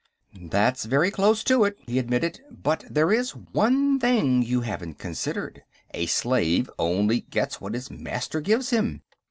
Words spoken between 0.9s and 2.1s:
close to it," he